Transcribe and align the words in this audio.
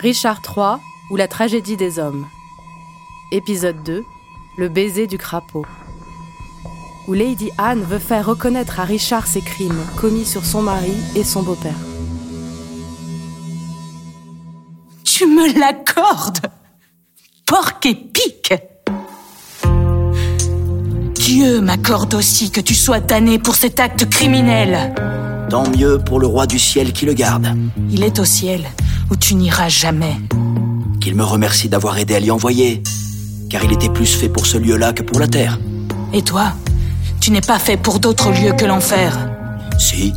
Richard 0.00 0.40
III 0.56 0.80
ou 1.10 1.16
la 1.16 1.28
tragédie 1.28 1.76
des 1.76 1.98
hommes. 1.98 2.26
Épisode 3.32 3.82
2 3.84 4.02
Le 4.56 4.68
baiser 4.70 5.06
du 5.06 5.18
crapaud. 5.18 5.66
Où 7.06 7.12
Lady 7.12 7.50
Anne 7.58 7.82
veut 7.82 7.98
faire 7.98 8.24
reconnaître 8.24 8.80
à 8.80 8.84
Richard 8.84 9.26
ses 9.26 9.42
crimes 9.42 9.84
commis 9.96 10.24
sur 10.24 10.46
son 10.46 10.62
mari 10.62 10.94
et 11.16 11.22
son 11.22 11.42
beau-père. 11.42 11.74
Tu 15.04 15.26
me 15.26 15.58
l'accordes 15.58 16.46
Porc 17.46 17.80
épique 17.84 18.54
Dieu 21.14 21.60
m'accorde 21.60 22.14
aussi 22.14 22.50
que 22.50 22.62
tu 22.62 22.74
sois 22.74 23.00
damné 23.00 23.38
pour 23.38 23.54
cet 23.54 23.78
acte 23.80 24.08
criminel. 24.08 24.94
Tant 25.50 25.68
mieux 25.68 25.98
pour 25.98 26.20
le 26.20 26.26
roi 26.26 26.46
du 26.46 26.58
ciel 26.58 26.94
qui 26.94 27.04
le 27.04 27.12
garde. 27.12 27.54
Il 27.90 28.02
est 28.02 28.18
au 28.18 28.24
ciel, 28.24 28.62
où 29.10 29.16
tu 29.16 29.34
n'iras 29.34 29.68
jamais. 29.68 30.16
Qu'il 31.00 31.14
me 31.14 31.24
remercie 31.24 31.68
d'avoir 31.68 31.98
aidé 31.98 32.14
à 32.14 32.20
l'y 32.20 32.30
envoyer, 32.30 32.82
car 33.48 33.64
il 33.64 33.72
était 33.72 33.88
plus 33.88 34.14
fait 34.14 34.28
pour 34.28 34.46
ce 34.46 34.56
lieu-là 34.56 34.92
que 34.92 35.02
pour 35.02 35.18
la 35.18 35.26
terre. 35.26 35.58
Et 36.12 36.22
toi 36.22 36.52
Tu 37.20 37.30
n'es 37.30 37.40
pas 37.40 37.58
fait 37.58 37.76
pour 37.76 38.00
d'autres 38.00 38.30
lieux 38.30 38.52
que 38.52 38.64
l'enfer. 38.64 39.18
Si, 39.78 40.12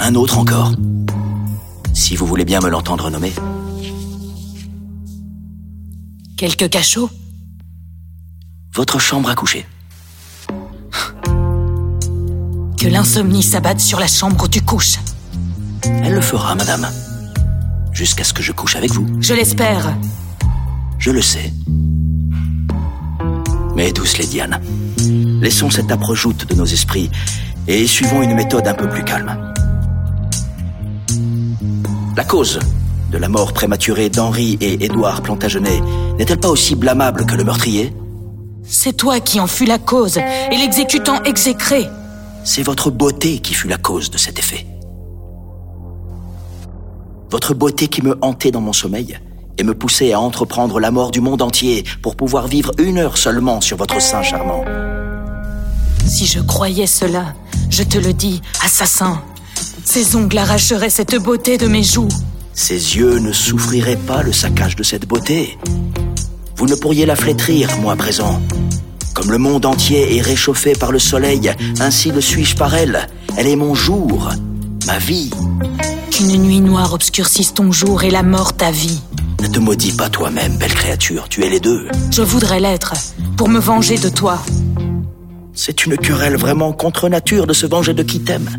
un 0.00 0.14
autre 0.14 0.38
encore. 0.38 0.72
Si 1.94 2.16
vous 2.16 2.26
voulez 2.26 2.44
bien 2.44 2.60
me 2.60 2.68
l'entendre 2.68 3.10
nommer. 3.10 3.32
Quelques 6.36 6.70
cachots 6.70 7.10
Votre 8.74 8.98
chambre 8.98 9.28
à 9.28 9.34
coucher. 9.34 9.66
Que 12.78 12.86
l'insomnie 12.86 13.42
s'abatte 13.42 13.80
sur 13.80 13.98
la 13.98 14.06
chambre 14.06 14.44
où 14.44 14.48
tu 14.48 14.60
couches. 14.60 14.98
Elle 15.82 16.14
le 16.14 16.20
fera, 16.20 16.54
madame. 16.54 16.86
Jusqu'à 17.98 18.22
ce 18.22 18.32
que 18.32 18.44
je 18.44 18.52
couche 18.52 18.76
avec 18.76 18.92
vous. 18.92 19.08
Je 19.18 19.34
l'espère. 19.34 19.92
Je 21.00 21.10
le 21.10 21.20
sais. 21.20 21.52
Mais 23.74 23.90
douce 23.90 24.18
Lady 24.18 24.40
Anne, 24.40 24.60
laissons 25.42 25.68
cette 25.68 25.90
joute 26.14 26.46
de 26.46 26.54
nos 26.54 26.64
esprits 26.64 27.10
et 27.66 27.88
suivons 27.88 28.22
une 28.22 28.36
méthode 28.36 28.68
un 28.68 28.74
peu 28.74 28.88
plus 28.88 29.02
calme. 29.02 29.52
La 32.16 32.22
cause 32.22 32.60
de 33.10 33.18
la 33.18 33.28
mort 33.28 33.52
prématurée 33.52 34.10
d'Henri 34.10 34.58
et 34.60 34.84
Édouard 34.84 35.20
Plantagenet 35.22 35.80
n'est-elle 36.20 36.38
pas 36.38 36.50
aussi 36.50 36.76
blâmable 36.76 37.26
que 37.26 37.34
le 37.34 37.42
meurtrier? 37.42 37.92
C'est 38.62 38.96
toi 38.96 39.18
qui 39.18 39.40
en 39.40 39.48
fus 39.48 39.66
la 39.66 39.78
cause 39.78 40.18
et 40.18 40.56
l'exécutant 40.56 41.20
exécré. 41.24 41.88
C'est 42.44 42.62
votre 42.62 42.92
beauté 42.92 43.40
qui 43.40 43.54
fut 43.54 43.66
la 43.66 43.76
cause 43.76 44.08
de 44.12 44.18
cet 44.18 44.38
effet. 44.38 44.64
Votre 47.30 47.52
beauté 47.52 47.88
qui 47.88 48.02
me 48.02 48.16
hantait 48.22 48.50
dans 48.50 48.62
mon 48.62 48.72
sommeil 48.72 49.18
et 49.58 49.62
me 49.64 49.74
poussait 49.74 50.12
à 50.12 50.20
entreprendre 50.20 50.80
la 50.80 50.90
mort 50.90 51.10
du 51.10 51.20
monde 51.20 51.42
entier 51.42 51.84
pour 52.00 52.16
pouvoir 52.16 52.46
vivre 52.46 52.72
une 52.78 52.96
heure 52.96 53.18
seulement 53.18 53.60
sur 53.60 53.76
votre 53.76 54.00
sein 54.00 54.22
charmant. 54.22 54.64
Si 56.06 56.26
je 56.26 56.40
croyais 56.40 56.86
cela, 56.86 57.34
je 57.68 57.82
te 57.82 57.98
le 57.98 58.14
dis, 58.14 58.40
assassin, 58.64 59.20
ces 59.84 60.16
ongles 60.16 60.38
arracheraient 60.38 60.90
cette 60.90 61.16
beauté 61.16 61.58
de 61.58 61.66
mes 61.66 61.82
joues. 61.82 62.08
Ses 62.54 62.96
yeux 62.96 63.18
ne 63.18 63.32
souffriraient 63.32 63.96
pas 63.96 64.22
le 64.22 64.32
saccage 64.32 64.74
de 64.74 64.82
cette 64.82 65.06
beauté. 65.06 65.58
Vous 66.56 66.66
ne 66.66 66.74
pourriez 66.76 67.04
la 67.04 67.14
flétrir, 67.14 67.76
moi 67.78 67.94
présent. 67.94 68.40
Comme 69.14 69.30
le 69.30 69.38
monde 69.38 69.66
entier 69.66 70.16
est 70.16 70.22
réchauffé 70.22 70.72
par 70.72 70.92
le 70.92 70.98
soleil, 70.98 71.52
ainsi 71.80 72.10
le 72.10 72.20
suis-je 72.20 72.56
par 72.56 72.74
elle. 72.74 73.06
Elle 73.36 73.48
est 73.48 73.56
mon 73.56 73.74
jour, 73.74 74.30
ma 74.86 74.98
vie. 74.98 75.30
Qu'une 76.18 76.42
nuit 76.42 76.60
noire 76.60 76.94
obscurcisse 76.94 77.54
ton 77.54 77.70
jour 77.70 78.02
et 78.02 78.10
la 78.10 78.24
mort 78.24 78.52
ta 78.52 78.72
vie. 78.72 79.00
Ne 79.40 79.46
te 79.46 79.60
maudis 79.60 79.92
pas 79.92 80.08
toi-même, 80.08 80.56
belle 80.56 80.74
créature, 80.74 81.28
tu 81.28 81.44
es 81.44 81.48
les 81.48 81.60
deux. 81.60 81.88
Je 82.10 82.22
voudrais 82.22 82.58
l'être, 82.58 82.94
pour 83.36 83.48
me 83.48 83.60
venger 83.60 83.98
de 83.98 84.08
toi. 84.08 84.42
C'est 85.54 85.86
une 85.86 85.96
querelle 85.96 86.36
vraiment 86.36 86.72
contre 86.72 87.08
nature 87.08 87.46
de 87.46 87.52
se 87.52 87.66
venger 87.66 87.94
de 87.94 88.02
qui 88.02 88.24
t'aime. 88.24 88.50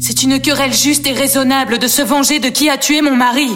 C'est 0.00 0.22
une 0.22 0.40
querelle 0.40 0.72
juste 0.72 1.06
et 1.06 1.12
raisonnable 1.12 1.78
de 1.78 1.86
se 1.86 2.00
venger 2.00 2.38
de 2.38 2.48
qui 2.48 2.70
a 2.70 2.78
tué 2.78 3.02
mon 3.02 3.14
mari. 3.14 3.50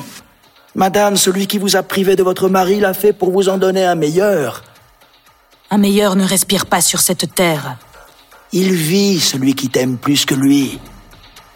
Madame, 0.75 1.17
celui 1.17 1.47
qui 1.47 1.57
vous 1.57 1.77
a 1.77 1.83
privé 1.83 2.17
de 2.17 2.23
votre 2.23 2.51
mari 2.51 2.79
l'a 2.79 2.93
fait 2.93 3.15
pour 3.15 3.31
vous 3.31 3.49
en 3.49 3.57
donner 3.57 3.87
un 3.87 3.95
meilleur. 3.95 4.63
Un 5.71 5.79
meilleur 5.79 6.15
ne 6.15 6.27
respire 6.27 6.67
pas 6.67 6.83
sur 6.83 7.01
cette 7.01 7.35
terre. 7.35 7.79
Il 8.53 8.75
vit, 8.75 9.19
celui 9.19 9.55
qui 9.55 9.71
t'aime 9.71 9.97
plus 9.97 10.27
que 10.27 10.35
lui. 10.35 10.79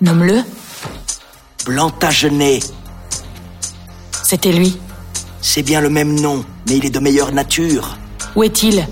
Nomme-le. 0.00 0.42
Plantagenet. 1.68 2.60
C'était 4.24 4.52
lui. 4.52 4.78
C'est 5.42 5.62
bien 5.62 5.82
le 5.82 5.90
même 5.90 6.18
nom, 6.18 6.42
mais 6.66 6.78
il 6.78 6.86
est 6.86 6.90
de 6.90 6.98
meilleure 6.98 7.30
nature. 7.30 7.98
Où 8.34 8.42
est-il? 8.42 8.88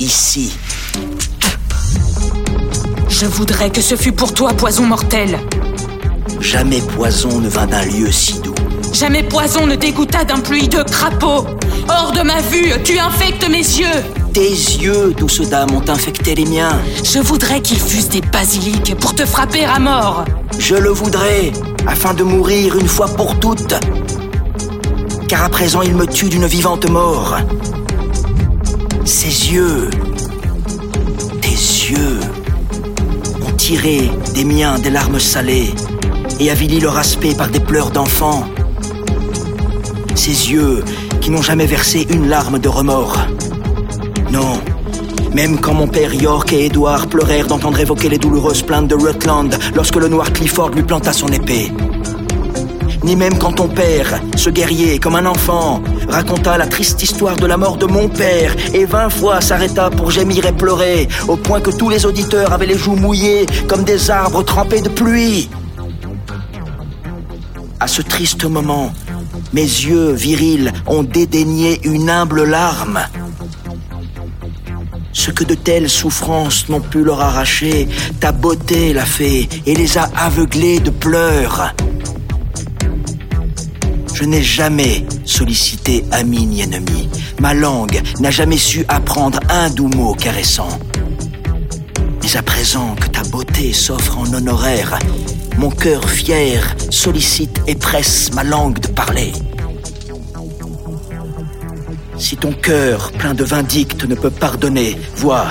Ici. 0.00 0.54
Je 3.10 3.26
voudrais 3.26 3.68
que 3.68 3.82
ce 3.82 3.94
fût 3.94 4.12
pour 4.12 4.32
toi 4.32 4.54
poison 4.54 4.86
mortel. 4.86 5.38
Jamais 6.40 6.80
poison 6.80 7.40
ne 7.42 7.48
vint 7.50 7.66
d'un 7.66 7.84
lieu 7.84 8.10
si 8.10 8.40
doux. 8.40 8.54
Jamais 8.94 9.22
poison 9.22 9.66
ne 9.66 9.76
dégoûta 9.76 10.24
d'un 10.24 10.40
pluie 10.40 10.68
de 10.68 10.82
crapaud. 10.82 11.44
Hors 11.90 12.12
de 12.12 12.22
ma 12.22 12.40
vue, 12.40 12.72
tu 12.84 12.98
infectes 12.98 13.46
mes 13.50 13.58
yeux. 13.58 14.21
Tes 14.32 14.48
yeux, 14.48 15.12
douce 15.14 15.42
dame, 15.42 15.74
ont 15.74 15.86
infecté 15.90 16.34
les 16.34 16.46
miens. 16.46 16.80
Je 17.04 17.18
voudrais 17.18 17.60
qu'ils 17.60 17.78
fussent 17.78 18.08
des 18.08 18.22
basiliques 18.22 18.94
pour 18.98 19.14
te 19.14 19.26
frapper 19.26 19.64
à 19.66 19.78
mort. 19.78 20.24
Je 20.58 20.74
le 20.74 20.88
voudrais, 20.88 21.52
afin 21.86 22.14
de 22.14 22.22
mourir 22.22 22.78
une 22.78 22.88
fois 22.88 23.08
pour 23.08 23.38
toutes. 23.38 23.74
Car 25.28 25.44
à 25.44 25.50
présent, 25.50 25.82
il 25.82 25.94
me 25.94 26.06
tue 26.06 26.30
d'une 26.30 26.46
vivante 26.46 26.88
mort. 26.88 27.36
Ses 29.04 29.52
yeux, 29.52 29.90
tes 31.42 31.50
yeux, 31.50 32.20
ont 33.46 33.52
tiré 33.58 34.10
des 34.34 34.44
miens 34.44 34.78
des 34.78 34.90
larmes 34.90 35.20
salées 35.20 35.74
et 36.40 36.50
avili 36.50 36.80
leur 36.80 36.96
aspect 36.96 37.34
par 37.34 37.48
des 37.48 37.60
pleurs 37.60 37.90
d'enfant. 37.90 38.46
Ses 40.14 40.52
yeux 40.52 40.82
qui 41.20 41.30
n'ont 41.30 41.42
jamais 41.42 41.66
versé 41.66 42.06
une 42.08 42.28
larme 42.28 42.58
de 42.58 42.68
remords. 42.70 43.18
Non, 44.32 44.58
même 45.34 45.60
quand 45.60 45.74
mon 45.74 45.86
père 45.86 46.14
York 46.14 46.54
et 46.54 46.64
Edward 46.64 47.10
pleurèrent 47.10 47.46
d'entendre 47.46 47.78
évoquer 47.80 48.08
les 48.08 48.16
douloureuses 48.16 48.62
plaintes 48.62 48.88
de 48.88 48.94
Rutland 48.94 49.54
lorsque 49.74 49.96
le 49.96 50.08
noir 50.08 50.32
Clifford 50.32 50.70
lui 50.70 50.82
planta 50.82 51.12
son 51.12 51.28
épée. 51.28 51.70
Ni 53.04 53.14
même 53.14 53.36
quand 53.36 53.52
ton 53.52 53.68
père, 53.68 54.22
ce 54.36 54.48
guerrier 54.48 54.98
comme 54.98 55.16
un 55.16 55.26
enfant, 55.26 55.82
raconta 56.08 56.56
la 56.56 56.66
triste 56.66 57.02
histoire 57.02 57.36
de 57.36 57.44
la 57.44 57.58
mort 57.58 57.76
de 57.76 57.84
mon 57.84 58.08
père 58.08 58.56
et 58.72 58.86
vingt 58.86 59.10
fois 59.10 59.42
s'arrêta 59.42 59.90
pour 59.90 60.10
gémir 60.10 60.46
et 60.46 60.52
pleurer, 60.52 61.08
au 61.28 61.36
point 61.36 61.60
que 61.60 61.70
tous 61.70 61.90
les 61.90 62.06
auditeurs 62.06 62.54
avaient 62.54 62.64
les 62.64 62.78
joues 62.78 62.96
mouillées 62.96 63.44
comme 63.68 63.84
des 63.84 64.10
arbres 64.10 64.42
trempés 64.42 64.80
de 64.80 64.88
pluie. 64.88 65.50
À 67.80 67.86
ce 67.86 68.00
triste 68.00 68.46
moment, 68.46 68.94
mes 69.52 69.60
yeux 69.60 70.12
virils 70.12 70.72
ont 70.86 71.02
dédaigné 71.02 71.80
une 71.84 72.08
humble 72.08 72.44
larme. 72.44 73.00
Ce 75.12 75.30
que 75.30 75.44
de 75.44 75.54
telles 75.54 75.90
souffrances 75.90 76.68
n'ont 76.68 76.80
pu 76.80 77.04
leur 77.04 77.20
arracher, 77.20 77.88
ta 78.20 78.32
beauté 78.32 78.92
l'a 78.92 79.04
fait 79.04 79.48
et 79.66 79.74
les 79.74 79.98
a 79.98 80.08
aveuglés 80.16 80.80
de 80.80 80.90
pleurs. 80.90 81.74
Je 84.14 84.24
n'ai 84.24 84.42
jamais 84.42 85.04
sollicité 85.24 86.04
ami 86.12 86.46
ni 86.46 86.62
ennemi. 86.62 87.08
Ma 87.40 87.54
langue 87.54 88.00
n'a 88.20 88.30
jamais 88.30 88.56
su 88.56 88.84
apprendre 88.88 89.40
un 89.48 89.68
doux 89.70 89.88
mot 89.88 90.14
caressant. 90.14 90.78
Mais 92.22 92.36
à 92.36 92.42
présent 92.42 92.94
que 92.94 93.08
ta 93.08 93.22
beauté 93.24 93.72
s'offre 93.72 94.18
en 94.18 94.32
honoraire, 94.32 94.98
mon 95.58 95.70
cœur 95.70 96.08
fier 96.08 96.76
sollicite 96.90 97.60
et 97.66 97.74
presse 97.74 98.32
ma 98.32 98.44
langue 98.44 98.78
de 98.78 98.88
parler. 98.88 99.32
Si 102.22 102.36
ton 102.36 102.52
cœur, 102.52 103.10
plein 103.10 103.34
de 103.34 103.42
vindicte, 103.42 104.04
ne 104.04 104.14
peut 104.14 104.30
pardonner, 104.30 104.96
vois, 105.16 105.48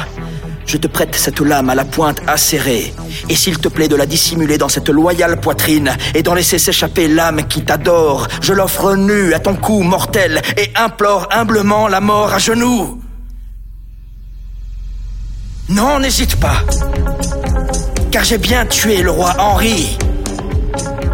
je 0.65 0.77
te 0.77 0.87
prête 0.87 1.13
cette 1.15 1.41
lame 1.41 1.69
à 1.69 1.75
la 1.75 1.83
pointe 1.83 2.21
acérée. 2.27 2.93
Et 3.27 3.35
s'il 3.35 3.57
te 3.57 3.67
plaît 3.67 3.89
de 3.89 3.97
la 3.97 4.05
dissimuler 4.05 4.57
dans 4.57 4.69
cette 4.69 4.87
loyale 4.87 5.41
poitrine 5.41 5.91
et 6.15 6.23
d'en 6.23 6.33
laisser 6.33 6.57
s'échapper 6.57 7.09
l'âme 7.09 7.45
qui 7.49 7.65
t'adore, 7.65 8.29
je 8.41 8.53
l'offre 8.53 8.95
nue 8.95 9.33
à 9.33 9.39
ton 9.39 9.55
cou 9.55 9.81
mortel 9.81 10.41
et 10.55 10.71
implore 10.77 11.27
humblement 11.31 11.89
la 11.89 11.99
mort 11.99 12.33
à 12.33 12.39
genoux. 12.39 13.01
Non, 15.67 15.99
n'hésite 15.99 16.37
pas. 16.37 16.63
Car 18.11 18.23
j'ai 18.23 18.37
bien 18.37 18.65
tué 18.65 19.01
le 19.01 19.11
roi 19.11 19.35
Henri. 19.39 19.97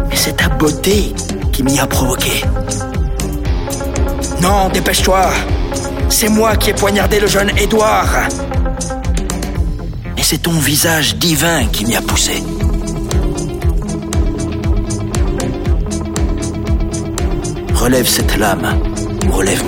Mais 0.08 0.16
c'est 0.16 0.36
ta 0.36 0.50
beauté 0.50 1.12
qui 1.52 1.64
m'y 1.64 1.80
a 1.80 1.86
provoqué. 1.88 2.44
Non, 4.40 4.68
dépêche-toi. 4.68 5.30
C'est 6.08 6.28
moi 6.28 6.56
qui 6.56 6.70
ai 6.70 6.74
poignardé 6.74 7.20
le 7.20 7.26
jeune 7.26 7.50
Édouard. 7.58 8.28
Et 10.16 10.22
c'est 10.22 10.38
ton 10.38 10.52
visage 10.52 11.16
divin 11.16 11.66
qui 11.66 11.84
m'y 11.84 11.96
a 11.96 12.00
poussé. 12.00 12.42
Relève 17.74 18.08
cette 18.08 18.36
lame, 18.36 18.80
relève-moi. 19.30 19.67